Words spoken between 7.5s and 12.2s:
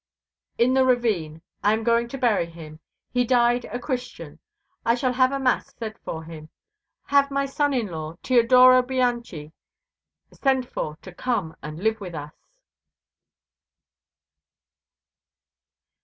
in law, Tiodoro Bianchi, sent for to come and live with